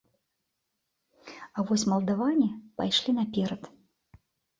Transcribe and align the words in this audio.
А 1.57 1.65
вось 1.71 1.85
малдаване 1.91 2.47
пайшлі 2.81 3.11
наперад. 3.19 3.61